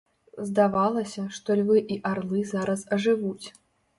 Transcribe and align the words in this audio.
Здавалася, 0.47 1.25
што 1.35 1.57
львы 1.59 1.77
і 1.95 1.99
арлы 2.13 2.41
зараз 2.53 2.87
ажывуць. 2.97 3.45